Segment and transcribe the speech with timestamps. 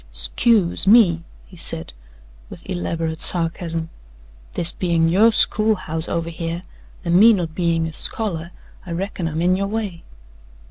[0.11, 1.93] "'Scuse me," he said
[2.49, 3.91] with elaborate sarcasm.
[4.53, 6.61] "This bein' yo' school house over hyeh,
[7.05, 8.49] an' me not bein' a scholar,
[8.83, 10.01] I reckon I'm in your way."